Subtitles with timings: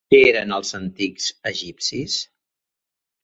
[0.11, 2.15] Què eren els antics egipcis?